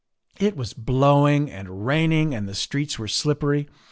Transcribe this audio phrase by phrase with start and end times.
[0.39, 3.69] It was blowing and raining and the streets were slippery.